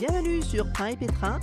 [0.00, 1.40] Bienvenue sur Pain et Pétrin,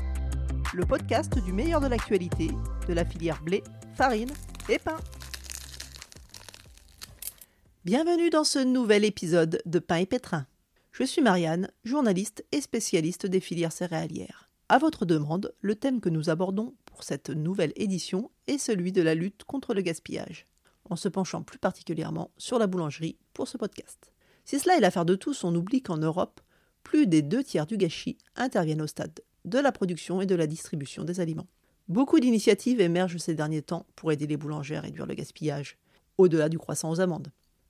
[0.73, 2.49] le podcast du meilleur de l'actualité
[2.87, 4.31] de la filière blé, farine
[4.67, 4.97] et pain.
[7.85, 10.47] Bienvenue dans ce nouvel épisode de Pain et Pétrin.
[10.91, 14.49] Je suis Marianne, journaliste et spécialiste des filières céréalières.
[14.69, 19.03] À votre demande, le thème que nous abordons pour cette nouvelle édition est celui de
[19.03, 20.47] la lutte contre le gaspillage,
[20.89, 24.13] en se penchant plus particulièrement sur la boulangerie pour ce podcast.
[24.45, 26.41] Si cela est l'affaire de tous, on oublie qu'en Europe,
[26.87, 30.47] plus des deux tiers du gâchis interviennent au stade de la production et de la
[30.47, 31.49] distribution des aliments.
[31.89, 35.77] Beaucoup d'initiatives émergent ces derniers temps pour aider les boulangers à réduire le gaspillage,
[36.17, 37.27] au-delà du croissant aux amandes.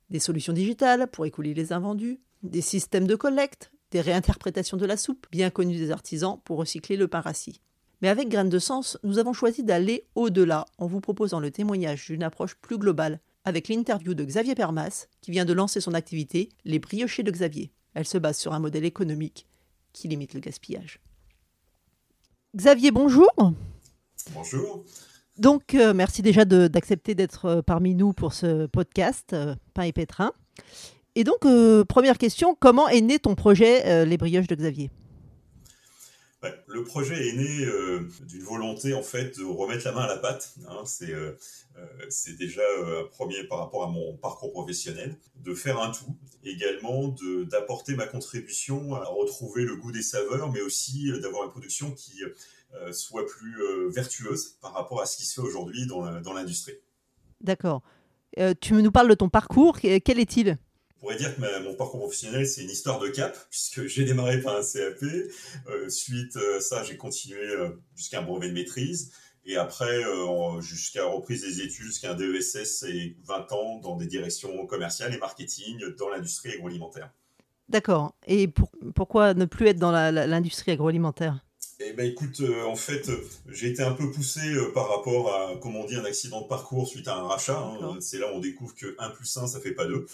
[0.08, 4.96] Des solutions digitales pour écouler les invendus, des systèmes de collecte, des réinterprétations de la
[4.96, 7.60] soupe, bien connues des artisans pour recycler le pain rassis.
[8.00, 12.06] Mais avec Graines de Sens, nous avons choisi d'aller au-delà en vous proposant le témoignage
[12.06, 16.50] d'une approche plus globale avec l'interview de Xavier Permas, qui vient de lancer son activité
[16.64, 17.72] Les Briochers de Xavier.
[17.98, 19.44] Elle se base sur un modèle économique
[19.92, 21.00] qui limite le gaspillage.
[22.54, 23.28] Xavier, bonjour.
[24.32, 24.84] Bonjour.
[25.36, 29.92] Donc, euh, merci déjà d'accepter d'être euh, parmi nous pour ce podcast euh, Pain et
[29.92, 30.30] Pétrin.
[31.16, 31.40] Et donc,
[31.88, 34.90] première question, comment est né ton projet Les Brioches de Xavier?
[36.66, 40.18] Le projet est né euh, d'une volonté en fait de remettre la main à la
[40.18, 40.54] pâte.
[40.68, 40.84] Hein.
[41.02, 41.34] Euh,
[41.76, 46.16] euh, c'est déjà un premier par rapport à mon parcours professionnel, de faire un tout,
[46.44, 47.14] également
[47.50, 52.22] d'apporter ma contribution à retrouver le goût des saveurs, mais aussi d'avoir une production qui
[52.92, 53.56] soit plus
[53.90, 56.74] vertueuse par rapport à ce qui se fait aujourd'hui dans l'industrie.
[57.40, 57.82] D'accord.
[58.60, 59.78] tu nous parles de ton parcours.
[59.80, 60.58] Quel est-il?
[60.98, 64.40] On pourrait dire que mon parcours professionnel, c'est une histoire de cap, puisque j'ai démarré
[64.40, 65.02] par un CAP.
[65.02, 69.12] Euh, suite à euh, ça, j'ai continué euh, jusqu'à un brevet de maîtrise.
[69.44, 70.02] Et après,
[70.60, 75.16] jusqu'à reprise des études, jusqu'à un DESS et 20 ans dans des directions commerciales et
[75.16, 77.10] marketing dans l'industrie agroalimentaire.
[77.70, 78.14] D'accord.
[78.26, 78.52] Et
[78.94, 81.42] pourquoi ne plus être dans l'industrie agroalimentaire?
[81.80, 83.08] Eh ben écoute, euh, en fait,
[83.46, 86.48] j'ai été un peu poussé euh, par rapport à, comment on dit, un accident de
[86.48, 87.58] parcours suite à un rachat.
[87.58, 87.98] Hein.
[88.00, 90.06] C'est là où on découvre que 1 plus 1, ça fait pas 2.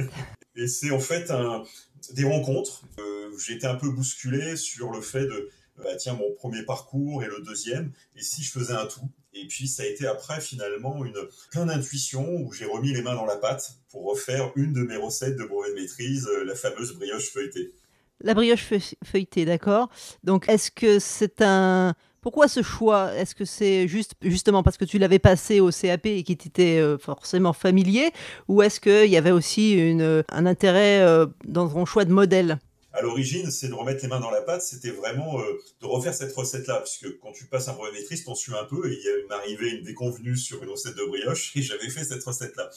[0.56, 1.64] et c'est en fait un,
[2.12, 2.82] des rencontres.
[2.98, 7.24] Euh, j'ai été un peu bousculé sur le fait de, bah, tiens, mon premier parcours
[7.24, 9.08] et le deuxième, et si je faisais un tout?
[9.32, 11.18] Et puis ça a été après finalement une
[11.50, 14.96] plein d'intuition où j'ai remis les mains dans la pâte pour refaire une de mes
[14.96, 17.72] recettes de brevet de maîtrise, la fameuse brioche feuilletée.
[18.20, 18.72] La brioche
[19.04, 19.88] feuilletée, d'accord.
[20.24, 21.94] Donc, est-ce que c'est un.
[22.22, 23.14] Pourquoi ce choix?
[23.14, 26.80] Est-ce que c'est juste justement parce que tu l'avais passé au CAP et qui t'était
[26.80, 28.10] euh, forcément familier?
[28.48, 32.58] Ou est-ce qu'il y avait aussi une, un intérêt euh, dans ton choix de modèle?
[32.92, 36.14] À l'origine, c'est de remettre les mains dans la pâte, c'était vraiment euh, de refaire
[36.14, 39.32] cette recette-là, puisque quand tu passes un brevet maîtrise, t'en suis un peu, et il
[39.32, 42.70] arrivé une déconvenue sur une recette de brioche, et j'avais fait cette recette-là.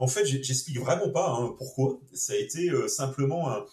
[0.00, 2.00] En fait, j'explique vraiment pas hein, pourquoi.
[2.12, 3.64] Ça a été simplement un,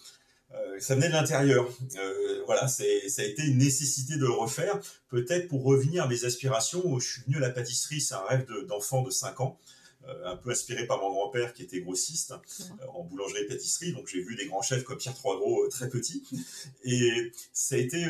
[0.54, 1.68] euh, ça venait de l'intérieur.
[1.96, 6.24] Euh, voilà, ça a été une nécessité de le refaire, peut-être pour revenir à mes
[6.24, 6.98] aspirations.
[6.98, 9.58] Je suis venu à la pâtisserie, c'est un rêve d'enfant de, 5 ans.
[10.08, 12.34] Euh, un peu inspiré par mon grand-père qui était grossiste
[12.92, 13.92] en boulangerie et pâtisserie.
[13.92, 16.24] Donc j'ai vu des grands chefs comme Pierre Troisgros très petits.
[16.84, 18.08] Et ça a été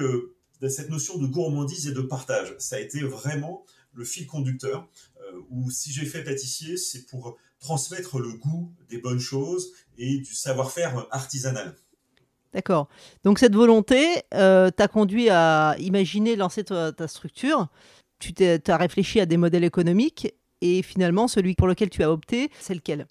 [0.71, 2.55] cette notion de gourmandise et de partage.
[2.59, 4.89] Ça a été vraiment le fil conducteur.
[5.51, 10.35] où si j'ai fait pâtissier, c'est pour transmettre le goût des bonnes choses et du
[10.35, 11.77] savoir-faire artisanal.
[12.53, 12.89] D'accord.
[13.25, 17.69] Donc cette volonté euh, t'a conduit à imaginer lancer ta, structure.
[18.19, 22.51] Tu as réfléchi à des modèles économiques et finalement celui pour lequel tu as opté,
[22.61, 23.07] c'est lequel?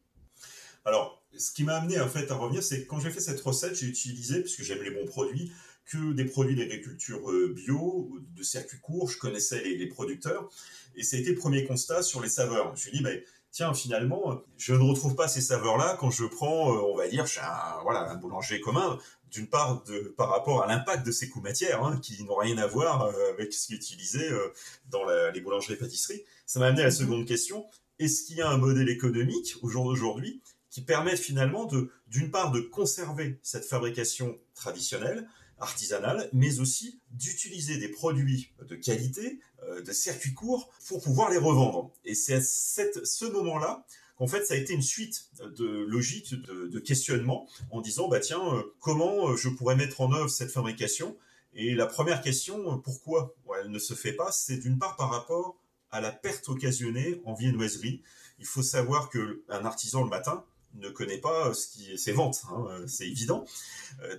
[0.85, 3.41] Alors, ce qui m'a amené en fait à revenir, c'est que quand j'ai fait cette
[3.41, 5.51] recette, j'ai utilisé, parce que j'aime les bons produits,
[5.85, 9.09] que des produits d'agriculture euh, bio, de circuit court.
[9.09, 10.49] Je connaissais les, producteurs
[10.95, 12.67] et ça a été le premier constat sur les saveurs.
[12.67, 16.25] Je me suis dit, mais tiens, finalement, je ne retrouve pas ces saveurs-là quand je
[16.25, 18.97] prends, euh, on va dire, un, voilà, un boulanger commun
[19.29, 22.57] d'une part de, par rapport à l'impact de ces coûts matières, hein, qui n'ont rien
[22.57, 24.53] à voir euh, avec ce qui est utilisé euh,
[24.89, 26.23] dans les boulangeries et pâtisseries.
[26.45, 27.65] Ça m'a amené à la seconde question.
[27.99, 31.69] Est-ce qu'il y a un modèle économique au jour d'aujourd'hui qui permet finalement
[32.07, 35.27] d'une part, de conserver cette fabrication traditionnelle,
[35.59, 41.91] artisanale, mais aussi d'utiliser des produits de qualité, de circuits courts, pour pouvoir les revendre.
[42.03, 43.85] Et c'est à ce moment-là
[44.21, 48.53] en fait, ça a été une suite de logiques, de, questionnements, en disant, bah tiens,
[48.53, 51.17] euh, comment euh, je pourrais mettre en œuvre cette fabrication?
[51.55, 53.33] Et la première question, euh, pourquoi?
[53.59, 55.57] Elle ne se fait pas, c'est d'une part par rapport
[55.89, 58.03] à la perte occasionnée en viennoiserie.
[58.37, 62.43] Il faut savoir que un artisan le matin ne connaît pas ce qui ses ventes,
[62.51, 63.43] hein, c'est évident.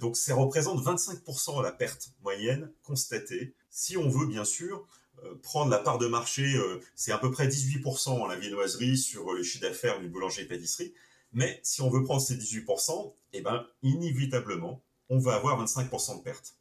[0.01, 3.55] Donc ça représente 25% la perte moyenne constatée.
[3.71, 5.02] Si on veut bien sûr euh,
[5.43, 9.43] prendre la part de marché, euh, c'est à peu près 18% la viennoiserie sur le
[9.43, 10.95] chiffre d'affaires d'une boulangerie-pâtisserie.
[11.33, 16.23] Mais si on veut prendre ces 18%, eh ben, inévitablement, on va avoir 25% de
[16.23, 16.57] perte.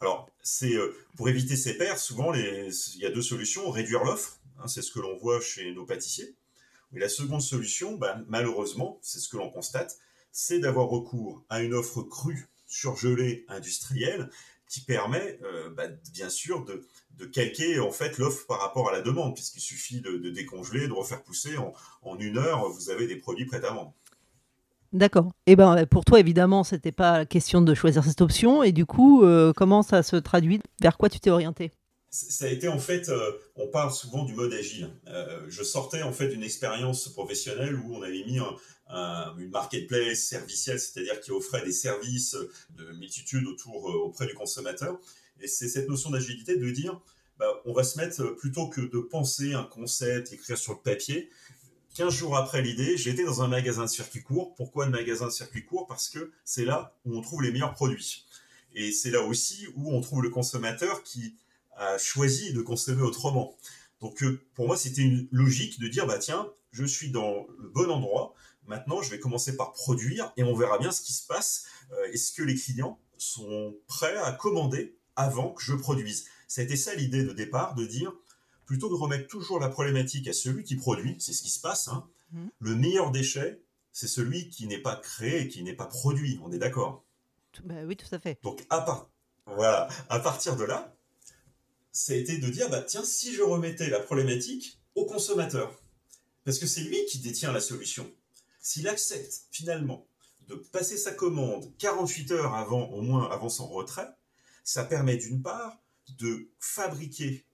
[0.00, 0.74] Alors, c'est
[1.16, 3.70] pour éviter ces pertes, souvent, il y a deux solutions.
[3.70, 6.36] Réduire l'offre, hein, c'est ce que l'on voit chez nos pâtissiers.
[6.94, 9.98] Et la seconde solution, bah, malheureusement, c'est ce que l'on constate,
[10.32, 14.30] c'est d'avoir recours à une offre crue, surgelée, industrielle,
[14.68, 16.84] qui permet, euh, bah, bien sûr, de,
[17.32, 21.22] calquer en fait l'offre par rapport à la demande, puisqu'il suffit de, décongeler, de refaire
[21.22, 21.56] pousser.
[22.02, 23.92] En, une heure, vous avez des produits prêts à vendre.
[24.92, 25.32] D'accord.
[25.46, 28.86] Et eh ben pour toi évidemment c'était pas question de choisir cette option et du
[28.86, 30.60] coup euh, comment ça se traduit?
[30.80, 31.72] Vers quoi tu t'es orienté?
[32.08, 34.90] Ça a été en fait, euh, on parle souvent du mode agile.
[35.48, 38.54] je sortais en fait d'une expérience professionnelle où on avait mis un,
[38.90, 42.36] une marketplace servicielle, c'est-à-dire qui offrait des services
[42.70, 44.98] de multitude autour, euh, auprès du consommateur.
[45.40, 47.00] Et c'est cette notion d'agilité de dire,
[47.38, 50.80] bah, on va se mettre, euh, plutôt que de penser un concept, écrire sur le
[50.80, 51.30] papier,
[51.94, 54.54] 15 jours après l'idée, j'étais dans un magasin de circuit court.
[54.54, 57.74] Pourquoi un magasin de circuit court Parce que c'est là où on trouve les meilleurs
[57.74, 58.24] produits.
[58.74, 61.34] Et c'est là aussi où on trouve le consommateur qui
[61.76, 63.56] a choisi de consommer autrement.
[64.00, 67.68] Donc euh, pour moi, c'était une logique de dire, bah tiens, je suis dans le
[67.68, 68.34] bon endroit,
[68.68, 71.64] Maintenant, je vais commencer par produire et on verra bien ce qui se passe.
[71.90, 76.26] Euh, est-ce que les clients sont prêts à commander avant que je produise?
[76.46, 78.12] Ça a été ça l'idée de départ, de dire,
[78.66, 81.88] plutôt de remettre toujours la problématique à celui qui produit, c'est ce qui se passe,
[81.88, 82.06] hein.
[82.32, 82.46] mmh.
[82.60, 83.62] le meilleur déchet,
[83.92, 87.04] c'est celui qui n'est pas créé, qui n'est pas produit, on est d'accord?
[87.64, 88.38] Bah Oui, tout à fait.
[88.42, 89.08] Donc, à,
[89.46, 90.94] voilà, à partir de là,
[91.90, 95.82] ça a été de dire, bah, tiens, si je remettais la problématique au consommateur,
[96.44, 98.10] parce que c'est lui qui détient la solution.
[98.60, 100.06] S'il accepte finalement
[100.48, 104.08] de passer sa commande 48 heures avant, au moins avant son retrait,
[104.64, 105.78] ça permet d'une part
[106.18, 107.44] de fabriquer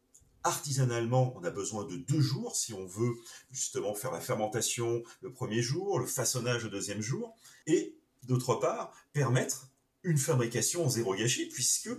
[0.44, 3.14] artisanalement, on a besoin de deux jours si on veut
[3.50, 7.34] justement faire la fermentation le premier jour, le façonnage le deuxième jour,
[7.66, 9.68] et d'autre part, permettre
[10.02, 11.90] une fabrication zéro gâchis, puisque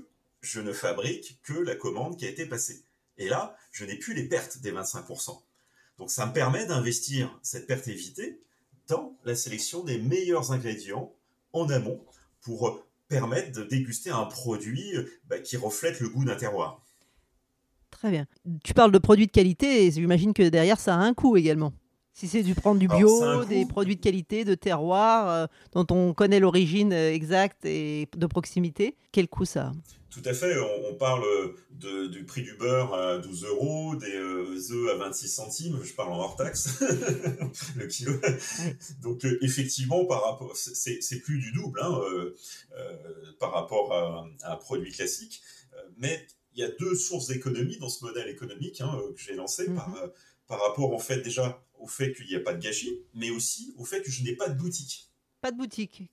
[0.41, 2.83] je ne fabrique que la commande qui a été passée.
[3.17, 5.41] Et là, je n'ai plus les pertes des 25%.
[5.97, 8.39] Donc ça me permet d'investir cette perte évitée
[8.87, 11.13] dans la sélection des meilleurs ingrédients
[11.53, 12.01] en amont
[12.41, 14.93] pour permettre de déguster un produit
[15.27, 16.81] bah, qui reflète le goût d'un terroir.
[17.91, 18.27] Très bien.
[18.63, 21.73] Tu parles de produits de qualité et j'imagine que derrière ça a un coût également.
[22.15, 26.13] Si c'est du prendre du bio, des produits de qualité, de terroir, euh, dont on
[26.13, 29.73] connaît l'origine euh, exacte et de proximité, quel coût ça?
[30.09, 30.55] Tout à fait.
[30.89, 31.25] On, parle
[31.71, 35.77] de, du prix du beurre à 12 euros, des euh, œufs à 26 centimes.
[35.83, 36.79] Je parle en hors taxe,
[37.75, 38.13] le kilo.
[39.01, 41.99] Donc effectivement, par rapport, c'est plus du double hein,
[43.41, 45.41] par rapport à, un produit classique.
[45.97, 49.65] Mais il y a deux sources d'économie dans ce modèle économique hein, que j'ai lancé
[49.73, 50.11] par mhm
[50.47, 53.73] par rapport en fait déjà au fait qu'il n'y a pas de gâchis, mais aussi
[53.77, 55.09] au fait que je n'ai pas de boutique.
[55.41, 56.03] Pas de boutique.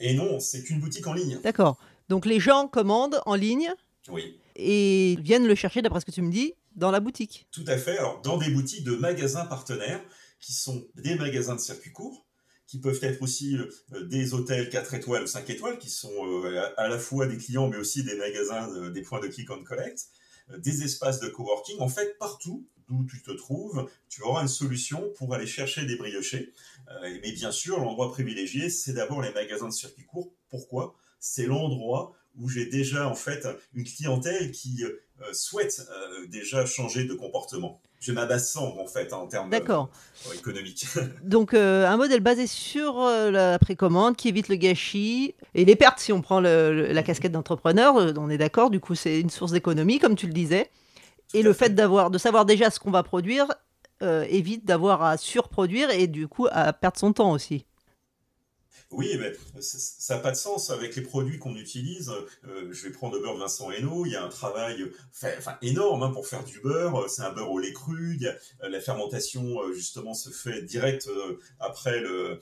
[0.00, 1.40] Et non, c'est une boutique en ligne.
[1.42, 1.78] D'accord.
[2.08, 3.72] Donc les gens commandent en ligne.
[4.08, 4.38] Oui.
[4.56, 7.46] Et viennent le chercher, d'après ce que tu me dis, dans la boutique.
[7.50, 7.96] Tout à fait.
[7.98, 10.04] Alors dans des boutiques de magasins partenaires
[10.40, 12.23] qui sont des magasins de circuit court,
[12.74, 16.60] qui peuvent être aussi euh, des hôtels 4 étoiles ou 5 étoiles, qui sont euh,
[16.76, 20.08] à la fois des clients, mais aussi des magasins, des points de click and collect,
[20.50, 21.78] euh, des espaces de coworking.
[21.78, 25.94] En fait, partout, d'où tu te trouves, tu auras une solution pour aller chercher des
[25.94, 26.52] briochés.
[26.90, 30.34] Euh, mais bien sûr, l'endroit privilégié, c'est d'abord les magasins de circuit court.
[30.48, 30.96] Pourquoi?
[31.20, 34.82] C'est l'endroit où j'ai déjà en fait une clientèle qui
[35.22, 37.80] euh, souhaite euh, déjà changer de comportement.
[38.00, 39.50] J'ai ma base sang en fait en termes
[40.34, 40.86] économiques.
[41.22, 46.12] Donc un modèle basé sur la précommande qui évite le gâchis et les pertes si
[46.12, 50.16] on prend la casquette d'entrepreneur, on est d'accord, du coup c'est une source d'économie comme
[50.16, 50.70] tu le disais.
[51.32, 53.46] Et le fait d'avoir, de savoir déjà ce qu'on va produire
[54.02, 57.64] euh, évite d'avoir à surproduire et du coup à perdre son temps aussi.
[58.96, 62.12] Oui, mais ça n'a pas de sens avec les produits qu'on utilise.
[62.46, 64.06] Euh, je vais prendre le beurre de Vincent Hainaut.
[64.06, 67.08] Il y a un travail enfin, énorme hein, pour faire du beurre.
[67.08, 68.18] C'est un beurre au lait cru.
[68.24, 71.08] Euh, la fermentation, justement, se fait direct
[71.60, 72.38] après le,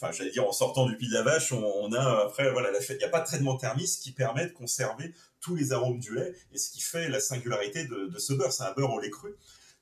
[0.00, 2.96] Enfin, j'allais dire en sortant du pied de la vache, on, a après, voilà, il
[2.96, 6.34] n'y a pas de traitement thermique qui permet de conserver tous les arômes du lait
[6.52, 8.52] et ce qui fait la singularité de, ce beurre.
[8.52, 9.34] C'est un beurre au lait cru.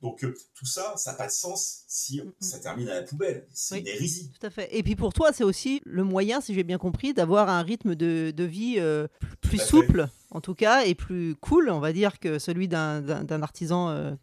[0.02, 2.32] Donc euh, tout ça, ça n'a pas de sens si mm, mm.
[2.40, 3.46] ça termine à la poubelle.
[3.52, 4.30] C'est une hérésie.
[4.38, 4.68] Tout à fait.
[4.76, 7.94] Et puis pour toi, c'est aussi le moyen, si j'ai bien compris, d'avoir un rythme
[7.94, 9.06] de, vie euh,
[9.40, 13.90] plus souple, en tout cas, et plus cool, on va dire, que celui d'un artisan
[13.90, 14.14] euh,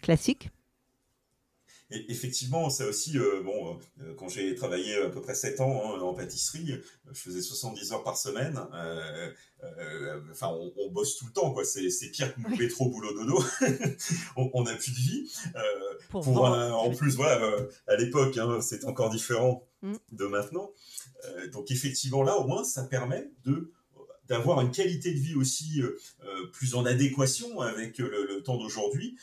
[0.00, 0.50] classique.
[1.92, 5.82] Et effectivement, ça aussi, euh, bon, euh, quand j'ai travaillé à peu près 7 ans
[5.84, 6.80] hein, en pâtisserie,
[7.10, 8.60] je faisais 70 heures par semaine.
[8.72, 11.64] Euh, enfin, on, bosse tout le temps, quoi.
[11.64, 12.68] C'est, pire que oui.
[12.68, 13.42] trop boulot dodo.
[14.36, 15.32] on n'a plus de vie.
[16.10, 17.44] pour, en plus, voilà,
[17.88, 19.94] à l'époque, hein, c'est encore différent mm.
[20.12, 20.70] de maintenant.
[21.52, 23.72] donc effectivement, là, au moins, ça permet de
[24.30, 25.82] d'avoir une qualité de vie aussi
[26.52, 29.18] plus en adéquation avec le, temps d'aujourd'hui.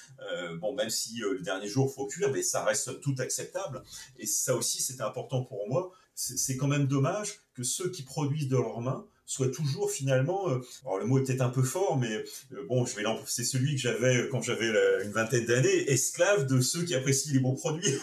[0.59, 3.81] bon, même si le dernier jour faut cuire, mais ça reste tout acceptable.
[4.19, 5.91] Et ça aussi, c'était important pour moi.
[6.13, 10.61] C'est quand même dommage que ceux qui produisent de leurs mains soit toujours finalement, euh,
[10.85, 12.09] alors le mot est peut-être un peu fort, mais
[12.53, 14.71] euh, bon, je vais c'est celui que j'avais euh, quand j'avais
[15.03, 17.93] une vingtaine d'années, esclave de ceux qui apprécient les bons produits.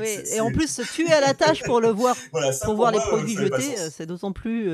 [0.00, 2.16] oui, et en plus, tu es à la tâche pour le voir,
[2.64, 4.68] pour, voir les produits jetés, c'est d'autant plus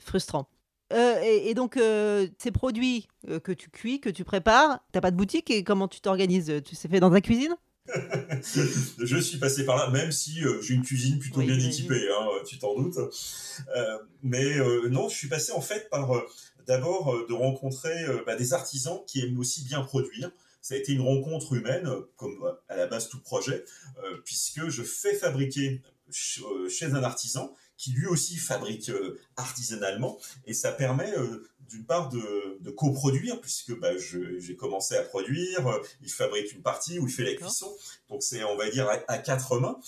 [0.00, 0.48] frustrant.
[0.90, 1.74] et, donc,
[2.38, 3.06] ces produits
[3.42, 6.50] que tu cuis, que tu prépares, t'as pas de boutique et comment tu t'organises?
[6.64, 7.54] Tu sais fait dans ta cuisine?
[7.86, 12.28] Je suis passé par là, même si euh, j'ai une cuisine plutôt bien équipée, hein,
[12.46, 12.98] tu t'en doutes.
[13.76, 16.22] Euh, mais euh, non, je suis passé en fait par
[16.66, 20.30] d'abord de rencontrer bah, des artisans qui aiment aussi bien produire.
[20.62, 23.66] Ça a été une rencontre humaine, comme à la base tout projet,
[24.24, 28.90] puisque je fais fabriquer chez un artisan qui lui aussi fabrique
[29.36, 31.12] artisanalement, et ça permet
[31.68, 36.98] d'une part de, coproduire, puisque bah, j'ai commencé à produire, euh, il fabrique une partie
[36.98, 37.72] ou il fait la cuisson,
[38.08, 39.78] donc c'est on va dire à, quatre mains,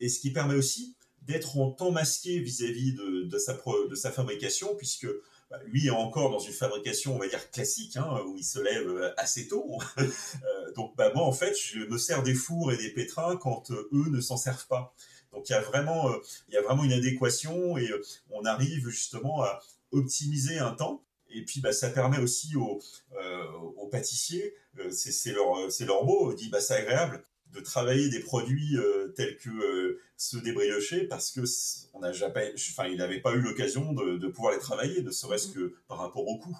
[0.00, 4.74] et ce qui permet aussi d'être en temps masqué vis-à-vis de, sa, de sa fabrication,
[4.76, 5.06] puisque
[5.50, 8.58] bah, lui est encore dans une fabrication, on va dire classique, hein, où il se
[8.58, 9.78] lève euh, assez tôt.
[9.98, 13.70] Euh, donc bah, moi, en fait, je me sers des fours et des pétrins quand
[13.70, 14.94] eux ne s'en servent pas.
[15.32, 16.10] Donc il y a vraiment,
[16.48, 17.90] il y a vraiment une adéquation et
[18.30, 19.60] on arrive justement à
[19.90, 21.02] optimiser un temps
[21.34, 22.80] et puis, bah, ça permet aussi aux,
[23.20, 29.08] euh, pâtissiers, euh, c'est leur, mot, dit bah, c'est agréable de travailler des produits euh,
[29.08, 31.42] tels que ceux des briochés parce que
[31.92, 35.48] on n'a jamais, enfin, il n'avait pas eu l'occasion de, pouvoir les travailler, ne serait-ce
[35.48, 36.56] que par rapport au coût.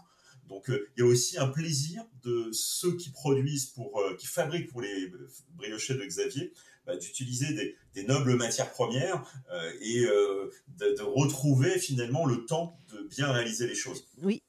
[0.48, 4.82] Donc, il y a aussi un plaisir de ceux qui produisent pour, qui fabriquent pour
[4.82, 5.10] les
[5.54, 6.52] briochés de Xavier,
[6.86, 9.22] bah, d'utiliser des, nobles matières premières
[9.80, 14.04] et de, de, retrouver finalement le temps de bien réaliser les choses.
[14.22, 14.42] Oui,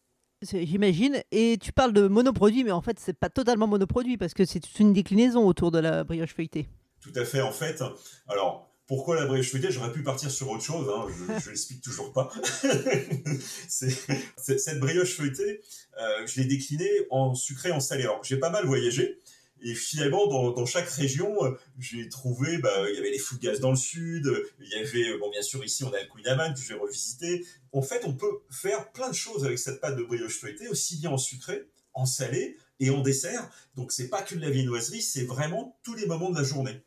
[0.52, 1.22] J'imagine.
[1.32, 4.80] Et tu parles de monoproduit, mais en fait, c'est pas totalement monoproduit parce que c'est
[4.80, 6.68] une déclinaison autour de la brioche feuilletée.
[7.02, 7.42] Tout à fait.
[7.42, 7.84] En fait,
[8.28, 9.72] alors pourquoi la brioche feuilletée?
[9.72, 10.90] J'aurais pu partir sur autre chose.
[10.90, 12.32] Hein, je, ne l'explique toujours pas.
[13.68, 15.62] cette brioche feuilletée,
[16.02, 18.04] euh, je l'ai déclinée en sucré, en salé.
[18.04, 19.20] Alors, j'ai pas mal voyagé.
[19.66, 23.70] Et finalement, dans, chaque région, euh, j'ai trouvé, bah, il y avait les Fougas dans
[23.70, 24.30] le sud,
[24.60, 27.46] il y avait, bon, bien sûr, ici, on a le Queen que j'ai revisité.
[27.72, 30.98] En fait, on peut faire plein de choses avec cette pâte de brioche feuilletée, aussi
[30.98, 33.50] bien en sucré, en salé et en dessert.
[33.76, 36.84] Donc, c'est pas que de la viennoiserie, c'est vraiment tous les moments de la journée.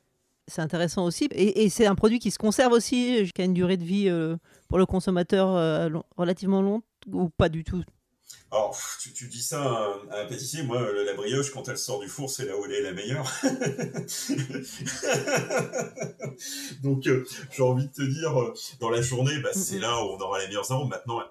[0.47, 1.29] C'est intéressant aussi.
[1.33, 4.37] Et, c'est un produit qui se conserve aussi, qui a une durée de vie euh,
[4.69, 7.83] pour le consommateur euh, relativement longue ou pas du tout?
[8.53, 12.31] Alors, tu, dis ça à un, pâtissier, moi, la brioche, quand elle sort du four,
[12.31, 13.29] c'est là où elle est la meilleure.
[16.83, 20.11] Donc, euh, j'ai envie de te dire, euh, dans la journée, bah, c'est là où
[20.11, 20.91] on aura les meilleurs arômes.
[20.91, 21.25] Maintenant,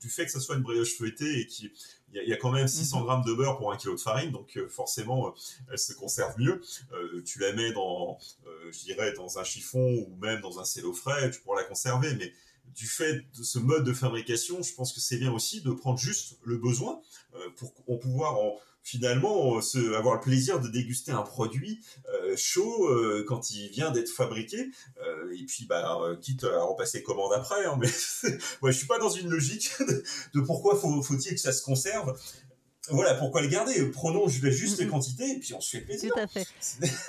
[0.00, 1.70] du fait que ça soit une brioche feuilletée et qu'il
[2.14, 3.04] y, a quand même 600 mm-hmm.
[3.04, 5.34] grammes de beurre pour un kilo de farine, donc euh, forcément,
[5.70, 6.62] elle se conserve mieux.
[7.26, 8.16] tu la mets dans,
[8.70, 12.14] je dirais, dans un chiffon ou même dans un cello frais, tu pourras la conserver,
[12.14, 12.32] mais
[12.74, 15.98] du fait de ce mode de fabrication, je pense que c'est bien aussi de prendre
[15.98, 17.00] juste le besoin
[17.34, 18.36] euh, pour pouvoir
[18.82, 21.80] finalement se, avoir le plaisir de déguster un produit
[22.12, 24.70] euh, chaud euh, quand il vient d'être fabriqué.
[25.34, 27.88] Et puis bah quitte à repasser commande après hein, mais
[28.62, 29.72] moi je suis pas dans une logique
[30.34, 32.14] de, pourquoi faut-il que ça se conserve
[32.90, 33.74] voilà, pourquoi le garder?
[33.92, 36.12] Prenons juste les quantités et puis on se fait plaisir.
[36.12, 36.46] Tout à fait.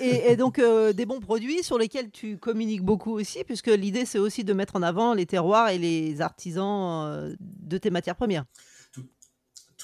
[0.00, 4.18] et, donc, euh, des bons produits sur lesquels tu communiques beaucoup aussi, puisque l'idée, c'est
[4.18, 8.44] aussi de mettre en avant les terroirs et les artisans euh, de tes matières premières.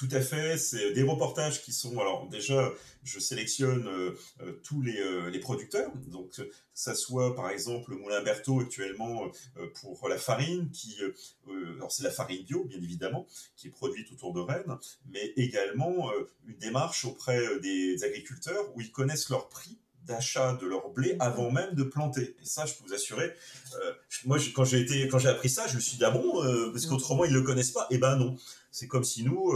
[0.01, 1.99] Tout à fait, c'est des reportages qui sont.
[1.99, 6.41] Alors déjà, je sélectionne euh, euh, tous les, euh, les, producteurs, donc
[6.73, 9.29] ça soit par exemple Moulin Berthaud actuellement
[9.79, 10.97] pour la farine, qui
[11.75, 16.11] alors c'est la farine bio bien évidemment, qui est produite autour de Rennes, mais également
[16.47, 19.77] une démarche auprès des agriculteurs où ils connaissent leur prix
[20.07, 22.35] d'achat de leur blé avant même de planter.
[22.41, 23.31] Et ça, je peux vous assurer.
[24.25, 26.87] moi, quand j'ai été, quand j'ai appris ça, je me suis dit ah bon, parce
[26.87, 27.85] qu'autrement ils le connaissent pas.
[27.91, 28.35] Eh ben non.
[28.71, 29.51] C'est comme si nous,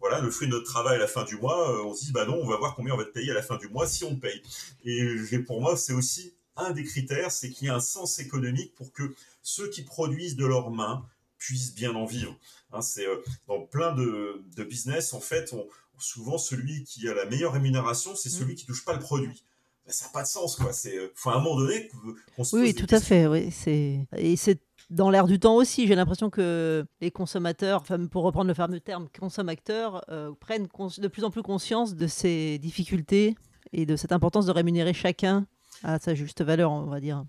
[0.00, 2.12] voilà, le fruit de notre travail à la fin du mois, euh, on se dit,
[2.12, 3.86] bah non, on va voir combien on va te payer à la fin du mois
[3.86, 4.42] si on te paye.
[4.84, 8.74] Et pour moi, c'est aussi un des critères, c'est qu'il y a un sens économique
[8.74, 11.04] pour que ceux qui produisent de leurs mains
[11.38, 12.36] puissent bien en vivre.
[12.72, 15.54] Hein, c'est euh, dans plein de, business, en fait,
[15.98, 19.44] souvent celui qui a la meilleure rémunération, c'est celui qui touche pas le produit.
[19.86, 20.74] Ça n'a pas de sens, quoi.
[20.74, 21.88] C'est, euh, faut à un moment donné
[22.36, 23.26] qu'on se Oui, tout à fait.
[23.26, 25.86] Oui, c'est et c'est dans l'air du temps aussi.
[25.86, 30.68] J'ai l'impression que les consommateurs, enfin, pour reprendre le fameux terme consommateur, euh, prennent
[30.98, 33.34] de plus en plus conscience de ces difficultés
[33.72, 35.46] et de cette importance de rémunérer chacun
[35.82, 37.24] à sa juste valeur, on va dire.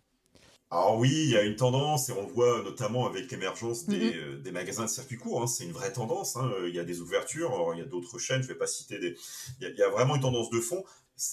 [0.72, 4.16] alors oui, il y a une tendance, et on le voit notamment avec l'émergence des,
[4.16, 6.84] euh, des, magasins de circuit court, hein, c'est une vraie tendance, hein, il y a
[6.84, 9.18] des ouvertures, alors il y a d'autres chaînes, je ne vais pas citer des...
[9.60, 10.84] Il y, a, il y, a, vraiment une tendance de fond.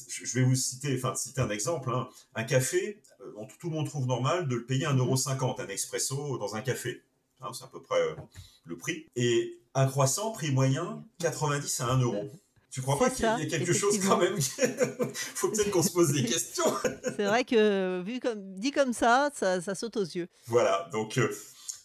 [0.09, 1.91] Je vais vous citer, enfin, citer un exemple.
[1.91, 2.09] Hein.
[2.35, 6.57] Un café, euh, tout le monde trouve normal de le payer 1,50€, un expresso dans
[6.57, 7.03] un café.
[7.41, 8.15] Hein, c'est à peu près euh,
[8.65, 9.07] le prix.
[9.15, 12.31] Et un croissant, prix moyen, 90 à 1 euro.
[12.71, 14.39] Tu crois pas qu'il y a quelque chose quand même
[15.15, 16.65] Faut peut-être qu'on se pose des questions.
[17.17, 20.29] c'est vrai que vu comme dit comme ça, ça, saute aux yeux.
[20.47, 21.35] Voilà, donc euh,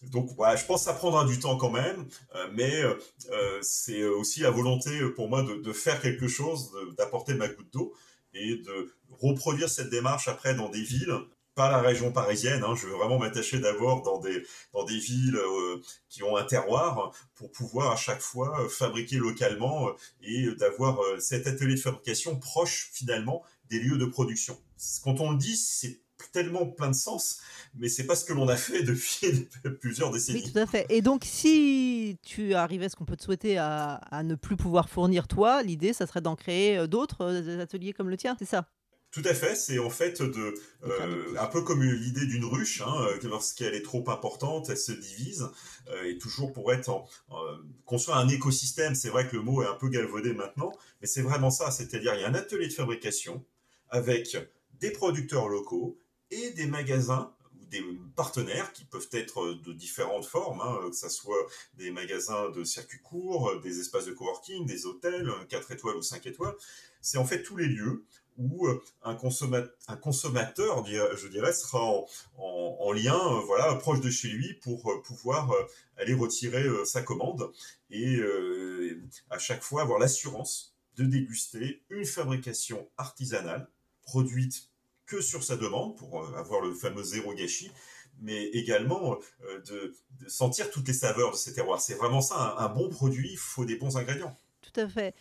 [0.03, 4.03] donc voilà, je pense que ça prendra du temps quand même, euh, mais euh, c'est
[4.03, 7.93] aussi la volonté pour moi de, de faire quelque chose, d'apporter ma goutte d'eau
[8.33, 11.13] et de reproduire cette démarche après dans des villes
[11.55, 12.63] pas la région parisienne.
[12.63, 12.75] Hein.
[12.75, 17.11] je veux vraiment m'attacher d'abord dans des, dans des villes euh, qui ont un terroir
[17.35, 22.39] pour pouvoir à chaque fois euh, fabriquer localement euh, et d'avoir cet atelier de fabrication
[22.39, 24.57] proche finalement des lieux de production.
[25.03, 25.99] Quand on le dit, c'est
[26.29, 27.39] tellement plein de sens,
[27.75, 29.47] mais c'est pas ce que l'on a fait depuis
[29.79, 30.43] plusieurs décennies.
[30.45, 30.85] Oui, tout à fait.
[30.89, 34.89] Et donc, si tu arrivais, ce qu'on peut te souhaiter, à, à ne plus pouvoir
[34.89, 38.67] fournir toi, l'idée, ça serait d'en créer d'autres ateliers comme le tien, c'est ça?
[39.11, 42.95] Tout à fait, c'est en fait de euh, un peu comme l'idée d'une ruche, hein,
[43.01, 45.49] euh, lorsqu'elle est trop importante, elle se divise,
[45.89, 47.05] euh, et toujours pour être en,
[47.85, 48.95] construire un écosystème.
[48.95, 51.71] C'est vrai que le mot est un peu galvaudé maintenant, mais c'est vraiment ça.
[51.71, 53.43] C'est-à-dire il y a un atelier de fabrication
[53.89, 54.37] avec
[54.79, 55.97] des producteurs locaux
[56.31, 57.83] et des magasins ou des
[58.15, 61.45] partenaires qui peuvent être de différentes formes, hein, que ce soit
[61.75, 66.25] des magasins de circuit court, des espaces de coworking, des hôtels, 4 étoiles ou 5
[66.25, 66.55] étoiles.
[67.01, 68.05] C'est en fait tous les lieux
[68.37, 71.83] où euh, un, consommateur, un consommateur, je dirais, sera
[72.37, 75.53] en, lien, euh, voilà, proche de chez lui pour euh, pouvoir
[75.97, 77.51] aller retirer sa commande
[77.89, 78.19] et
[79.29, 83.69] à chaque fois avoir l'assurance de déguster une fabrication artisanale
[84.01, 84.70] produite
[85.11, 87.71] que sur sa demande pour avoir le fameux zéro gâchis,
[88.21, 89.17] mais également
[89.67, 89.93] de,
[90.27, 91.81] sentir toutes les saveurs de ces terroirs.
[91.81, 94.35] C'est vraiment ça, un, un bon produit, il faut des bons ingrédients.
[94.61, 95.15] Tout à fait.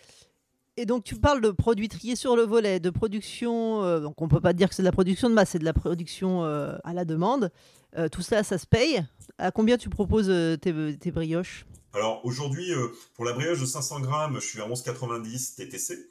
[0.76, 4.28] Et donc tu parles de produits triés sur le volet, de production, euh, donc on
[4.28, 6.76] peut pas dire que c'est de la production de masse, c'est de la production euh,
[6.84, 7.50] à la demande.
[7.98, 9.04] Euh, tout ça, ça se paye.
[9.36, 11.66] À combien tu proposes tes, brioches?
[11.92, 12.70] Alors aujourd'hui,
[13.14, 16.08] pour la brioche de 500 grammes, je suis à 11,90 TTC.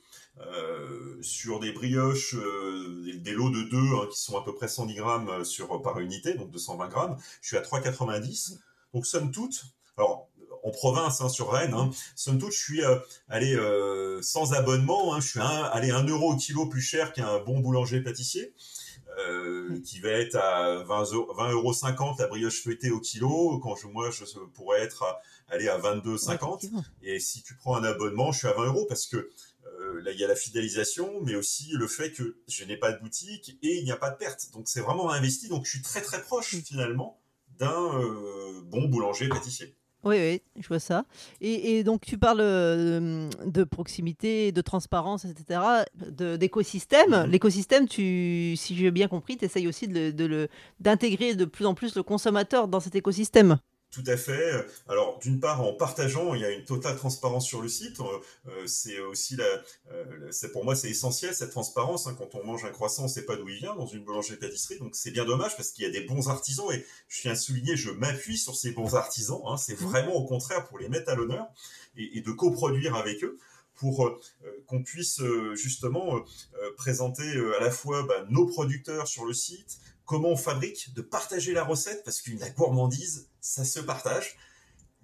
[1.22, 5.44] Sur des brioches, des, lots de 2 hein, qui sont à peu près 110 grammes
[5.44, 8.58] sur, par unité, donc 220 grammes, je suis à 3,90.
[8.94, 9.66] Donc somme toute,
[9.98, 10.30] alors
[10.64, 11.74] en province, hein, sur Rennes.
[11.74, 11.90] Hein.
[12.16, 12.98] Somme toute, je suis euh,
[13.28, 15.20] allé euh, sans abonnement.
[15.20, 18.54] Je suis un, allé un euro au kilo plus cher qu'un bon boulanger pâtissier.
[19.28, 21.04] Euh, qui va être à 20,
[21.36, 23.60] 20 euros 50 la brioche feuilletée au kilo.
[23.60, 24.24] Quand je, moi, je
[24.54, 26.70] pourrais être à, aller à 22,50.
[27.02, 29.32] et si tu prends un abonnement, je suis à 20 euros parce que euh,
[30.02, 33.00] là, il y a la fidélisation, mais aussi le fait que je n'ai pas de
[33.00, 34.50] boutique et il n'y a pas de perte.
[34.54, 35.48] Donc, c'est vraiment investi.
[35.48, 37.20] Donc, je suis très, très proche, finalement,
[37.58, 37.92] d'un
[38.66, 39.76] bon boulanger pâtissier.
[40.04, 41.06] Oui, oui, je vois ça.
[41.42, 45.60] Et, donc, tu parles euh, de proximité, de transparence, etc.,
[46.38, 47.24] d'écosystème.
[47.24, 47.32] Mhm.
[47.32, 51.74] L'écosystème, tu, si j'ai bien compris, tu essayes aussi d'intégrer de, de, de plus en
[51.74, 53.60] plus le consommateur dans cet écosystème.
[53.92, 54.68] Tout à fait.
[54.88, 58.00] Alors, d'une part, en partageant, il y a une totale transparence sur le site.
[58.00, 59.46] Euh, c'est aussi la,
[59.92, 62.06] euh, c'est pour moi, c'est essentiel cette transparence.
[62.06, 62.16] Hein.
[62.16, 64.78] Quand on mange un croissant, on ne sait pas d'où il vient dans une boulangerie-pâtisserie.
[64.78, 67.36] Donc, c'est bien dommage parce qu'il y a des bons artisans et je tiens à
[67.36, 69.42] souligner, je m'appuie sur ces bons artisans.
[69.48, 69.58] Hein.
[69.58, 69.86] C'est mmh.
[69.86, 71.48] vraiment au contraire pour les mettre à l'honneur
[71.98, 73.40] et, de coproduire avec eux
[73.74, 74.20] pour euh,
[74.68, 75.22] qu'on puisse
[75.56, 76.20] justement
[76.78, 77.24] présenter
[77.58, 81.64] à la fois bah, nos producteurs sur le site, comment on fabrique, de partager la
[81.64, 84.38] recette, parce que la gourmandise, ça se partage.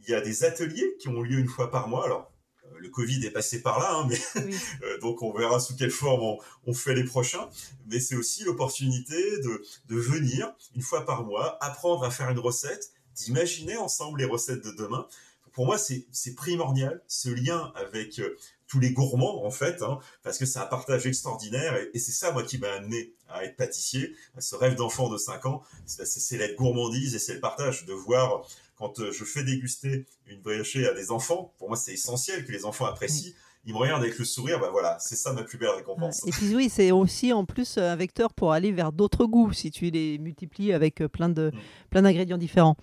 [0.02, 2.06] Il y a des ateliers qui ont lieu une fois par mois.
[2.06, 2.32] Alors,
[2.66, 4.20] euh, le Covid est passé par là, hein, mais
[4.84, 7.48] euh, donc on verra sous quelle forme on, fait les prochains.
[7.86, 12.40] Mais c'est aussi l'opportunité de, de venir une fois par mois, apprendre à faire une
[12.40, 15.08] recette, d'imaginer ensemble les recettes de demain.
[15.54, 18.36] Pour moi, c'est primordial, ce lien avec euh,
[18.76, 22.34] tous les gourmands en fait, hein, parce que c'est un partage extraordinaire et, c'est ça
[22.34, 26.38] moi qui m'a amené à être pâtissier, à ce rêve d'enfant de 5 ans, c'est
[26.38, 30.86] la gourmandise et c'est le partage, de voir quand euh, je fais déguster une briochée
[30.90, 33.32] à des enfants, pour moi c'est essentiel que les enfants apprécient.
[33.68, 36.22] Ils me regardent avec le sourire, ben voilà, c'est ça ma plus belle récompense.
[36.28, 39.72] Et puis oui, c'est aussi en plus un vecteur pour aller vers d'autres goûts si
[39.72, 41.60] tu les multiplies avec euh, plein de mm.
[41.90, 42.76] plein d'ingrédients différents.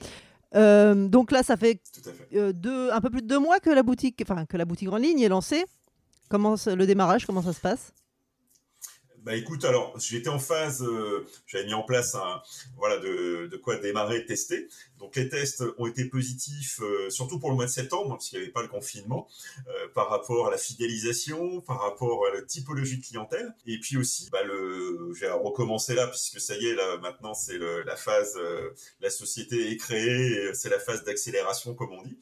[0.55, 1.81] Euh, donc là, ça fait,
[2.35, 4.93] euh, deux, un peu plus de deux mois que la boutique, enfin que la boutique
[4.93, 5.65] en ligne est lancée.
[6.33, 7.93] Comment le démarrage, comment ça se passe?
[9.19, 12.41] Bah écoute, alors j'étais en phase, euh, j'avais mis en place un,
[12.79, 14.67] voilà, de, quoi démarrer, tester.
[14.99, 18.39] Donc les tests ont été positifs, euh, surtout pour le mois de septembre, parce qu'il
[18.39, 19.29] n'y avait pas le confinement,
[19.69, 23.99] euh, par rapport à la fidélisation, par rapport à la typologie de clientèle, et puis
[23.99, 28.39] aussi, bah, le, j'ai recommencé là, puisque ça y est, là maintenant c'est la phase,
[29.03, 32.19] la société est créée, c'est la phase d'accélération comme on dit.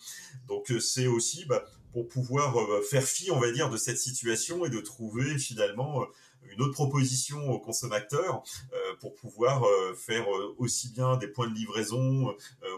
[0.48, 2.54] Donc c'est aussi bah, pour pouvoir
[2.88, 6.06] faire fi, on va dire, de cette situation et de trouver finalement
[6.48, 11.48] une autre proposition aux consommateurs euh, pour pouvoir euh, faire euh, aussi bien des points
[11.48, 12.34] de livraison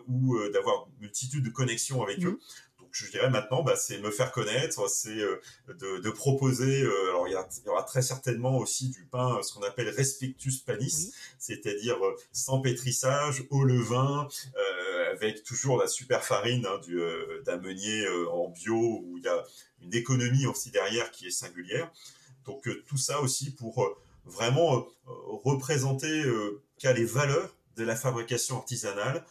[0.08, 2.38] ou d'avoir une multitude de connexions avec eux
[2.78, 5.16] Donc je dirais maintenant, bah, c'est me faire connaître, c'est
[5.68, 6.82] de, proposer.
[6.82, 11.98] alors il y, aura très certainement aussi du pain, ce qu'on appelle respectus panis, c'est-à-dire
[12.32, 14.28] sans pétrissage, au levain,
[15.12, 16.80] avec toujours la super farine hein,
[17.44, 19.44] d'un meunier en bio où il y a
[19.82, 21.90] une économie aussi derrière qui est singulière.
[22.44, 24.82] Donc euh, tout ça aussi pour euh, vraiment euh,
[25.44, 26.24] représenter
[26.84, 29.24] les valeurs de la fabrication artisanale,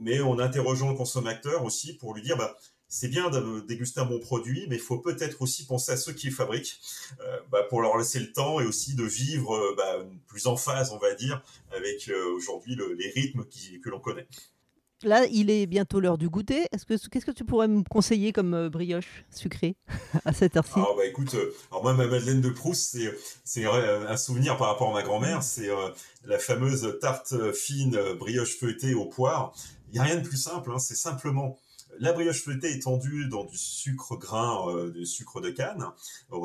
[0.00, 2.56] mais en interrogeant le consommateur aussi pour lui dire bah,
[2.88, 6.12] c'est bien de déguster un bon produit, mais il faut peut-être aussi penser à ceux
[6.12, 6.78] qui le fabriquent,
[7.50, 10.98] bah, pour leur laisser le temps et aussi de vivre bah, plus en phase, on
[10.98, 13.44] va dire, avec aujourd'hui les rythmes
[13.82, 14.26] que l'on connaît.
[15.02, 16.66] Là, il est bientôt l'heure du goûter.
[16.72, 19.76] Est-ce que qu'est-ce que tu pourrais me conseiller comme euh, brioche sucrée
[20.24, 20.72] à cette heure-ci?
[20.76, 24.68] Alors bah écoute, euh, alors moi ma Madeleine de Proust, c'est c'est un souvenir par
[24.68, 25.42] rapport à ma grand-mère.
[25.42, 25.90] C'est euh,
[26.24, 29.52] la fameuse tarte fine brioche feuilletée aux poires.
[29.90, 30.70] Il y a rien de plus simple.
[30.72, 31.58] Hein, c'est simplement
[31.98, 35.84] la brioche feuilletée étendue dans du sucre grain, du sucre de canne,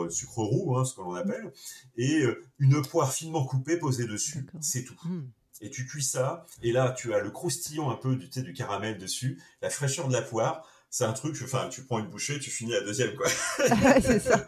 [0.09, 1.51] sucre roux, hein, ce que l'on appelle,
[1.97, 2.23] et
[2.59, 4.45] une poire finement coupée posée dessus.
[4.62, 4.93] C'est tout.
[5.05, 5.21] Mmh
[5.61, 8.97] et tu cuis ça, et là tu as le croustillon un peu du, du caramel
[8.97, 12.49] dessus, la fraîcheur de la poire, c'est un truc, enfin tu prends une bouchée, tu
[12.49, 13.27] finis la deuxième quoi.
[14.01, 14.47] c'est ça.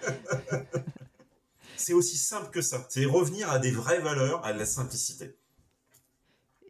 [1.76, 5.36] c'est aussi simple que ça, c'est revenir à des vraies valeurs, à de la simplicité.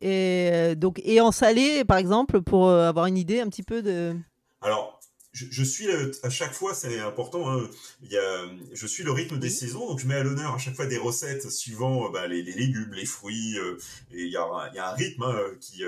[0.02, 3.64] Et euh, donc et en salé par exemple pour euh, avoir une idée un petit
[3.64, 4.16] peu de.
[4.62, 5.01] Alors
[5.34, 7.50] je, suis euh, à chaque fois, c'est important.
[7.50, 7.70] Hein,
[8.02, 10.58] il y a, je suis le rythme des saisons, donc je mets à l'honneur à
[10.58, 13.58] chaque fois des recettes suivant euh, bah, les, légumes, les fruits.
[13.58, 13.78] Euh,
[14.12, 15.84] et il y, a, il y, a, un rythme hein, qui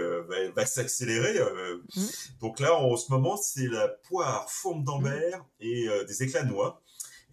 [0.56, 1.40] va, s'accélérer.
[1.96, 2.02] Mmh.
[2.40, 5.66] Donc là, en ce moment, c'est la poire, forme d'ambert mmh.
[5.66, 6.83] et des éclats de noix.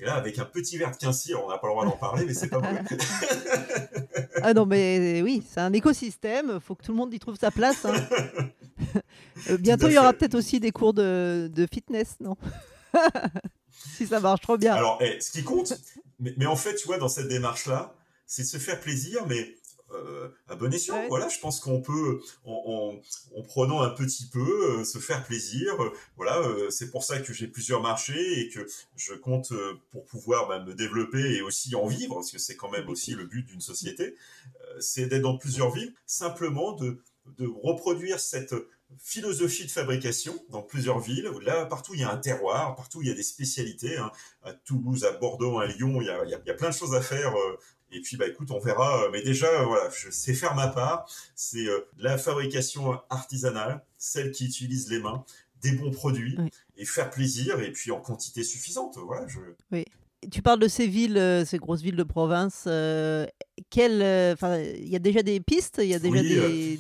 [0.01, 2.25] Et là, avec un petit verre de quincy, on n'a pas le droit d'en parler,
[2.25, 2.69] mais c'est pas bon.
[4.43, 6.53] ah non, mais oui, c'est un écosystème.
[6.55, 7.85] Il faut que tout le monde y trouve sa place.
[7.85, 7.95] Hein.
[9.49, 12.37] Euh, bientôt, il y aura peut-être aussi des cours de, fitness, non?
[13.71, 14.75] Si ça marche trop bien.
[14.75, 15.73] Alors, eh, ce qui compte,
[16.19, 17.95] mais, en fait, tu vois, dans cette démarche-là,
[18.27, 19.55] c'est de se faire plaisir, mais
[19.93, 21.07] euh, à bon escient.
[21.09, 23.01] Voilà, je pense qu'on peut, en,
[23.47, 25.75] prenant un petit peu, euh, se faire plaisir.
[26.17, 29.53] voilà, c'est pour ça que j'ai plusieurs marchés et que je compte
[29.91, 33.15] pour pouvoir bah, me développer et aussi en vivre, parce que c'est quand même aussi
[33.15, 34.15] le but d'une société.
[34.79, 36.99] c'est d'être dans plusieurs villes, simplement de
[37.39, 38.55] de reproduire cette
[38.99, 41.31] philosophie de fabrication dans plusieurs villes.
[41.43, 43.97] Là, partout, il y a un terroir, partout, il y a des spécialités.
[43.97, 44.11] Hein.
[44.43, 46.95] À Toulouse, à Bordeaux, à Lyon, il y a, il y a, plein de choses
[46.95, 47.35] à faire.
[47.37, 47.57] Euh.
[47.93, 49.09] Et puis, bah, écoute, on verra.
[49.13, 51.09] Mais déjà, voilà, je sais faire ma part.
[51.35, 55.25] C'est euh, la fabrication artisanale, celle qui utilise les mains,
[55.63, 56.37] des bons produits
[56.77, 57.61] et faire plaisir.
[57.61, 58.97] Et puis, en quantité suffisante.
[58.99, 59.39] Voilà, je...
[59.73, 59.85] Oui.
[60.31, 62.65] Tu parles de ces villes, euh, ces grosses villes de province.
[62.67, 63.27] Euh,
[63.75, 66.79] il y a déjà des pistes, il y a déjà des,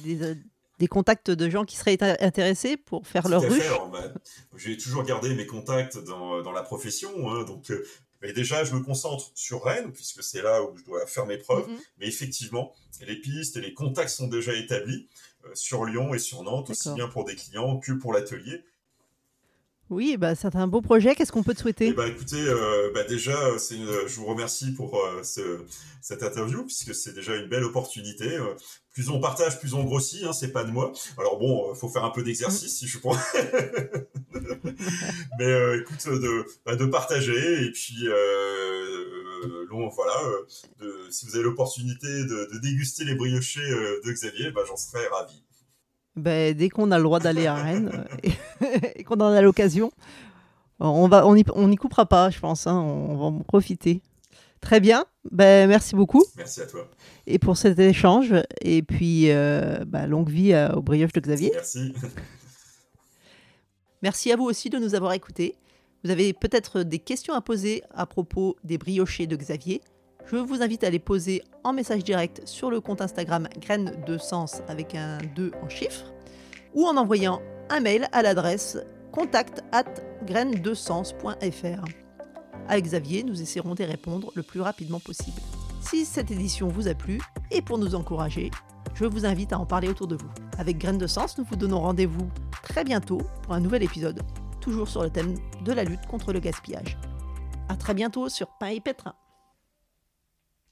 [0.78, 3.70] des, contacts de gens qui seraient intéressés pour faire leur ruche?
[3.92, 4.12] Bah,
[4.56, 7.70] j'ai toujours gardé mes contacts dans, dans la profession, hein, donc.
[7.70, 7.84] Euh,
[8.22, 11.38] mais déjà, je me concentre sur Rennes, puisque c'est là où je dois faire mes
[11.38, 11.68] preuves.
[11.68, 11.80] Mm-hmm.
[11.98, 15.08] Mais effectivement, les pistes et les contacts sont déjà établis
[15.54, 18.62] sur Lyon et sur Nantes, aussi bien pour des clients que pour l'atelier.
[19.90, 21.16] Oui, bah, c'est un beau projet.
[21.16, 21.92] Qu'est-ce qu'on peut te souhaiter?
[21.92, 25.20] Ben, Écoutez, euh, bah, déjà, je vous remercie pour euh,
[26.00, 28.36] cette interview, puisque c'est déjà une belle opportunité.
[28.36, 28.54] Euh,
[28.94, 30.92] plus on partage, plus on grossit, hein, c'est pas de moi.
[31.18, 33.18] Alors bon, il faut faire un peu d'exercice, si je pense.
[35.40, 38.06] Mais écoute, de, bah, de partager, et puis...
[39.92, 40.14] voilà,
[41.10, 45.42] si vous avez l'opportunité de, de, déguster les briochés de Xavier, bah, j'en serais ravi.
[46.20, 49.92] Ben, dès qu'on a le droit d'aller à Rennes euh, et qu'on en a l'occasion,
[50.78, 52.66] on va, on n'y on y coupera pas, je pense.
[52.66, 54.02] Hein, on va en profiter.
[54.60, 55.06] Très bien.
[55.30, 56.24] Ben, merci beaucoup.
[56.36, 56.86] Merci à toi.
[57.26, 58.34] Et pour cet échange.
[58.60, 61.50] Et puis, euh, ben, longue vie au brioche de Xavier.
[61.54, 61.94] Merci.
[64.02, 65.56] Merci à vous aussi de nous avoir écoutés.
[66.04, 69.82] Vous avez peut-être des questions à poser à propos des briochés de Xavier
[70.30, 74.16] je vous invite à les poser en message direct sur le compte Instagram graines de
[74.16, 76.12] sens avec un 2 en chiffres
[76.72, 78.78] ou en envoyant un mail à l'adresse
[79.10, 79.84] contact at
[80.24, 81.84] graines-de-sens.fr.
[82.68, 85.40] Avec Xavier, nous essaierons d'y répondre le plus rapidement possible.
[85.80, 88.52] Si cette édition vous a plu, et pour nous encourager,
[88.94, 90.30] je vous invite à en parler autour de vous.
[90.58, 92.28] Avec Graines de Sens, nous vous donnons rendez-vous
[92.62, 94.22] très bientôt pour un nouvel épisode,
[94.60, 96.98] toujours sur le thème de la lutte contre le gaspillage.
[97.68, 99.14] A très bientôt sur Pain et Pétrin.